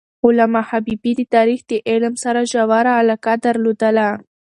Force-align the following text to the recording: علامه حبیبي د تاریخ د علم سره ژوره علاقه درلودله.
علامه 0.25 0.61
حبیبي 0.69 1.11
د 1.17 1.21
تاریخ 1.35 1.59
د 1.71 1.73
علم 1.89 2.13
سره 2.23 2.39
ژوره 2.51 2.91
علاقه 3.01 3.33
درلودله. 3.45 4.07